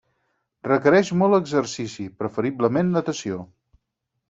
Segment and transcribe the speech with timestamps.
[0.67, 3.47] Requereix molt exercici, preferiblement natació.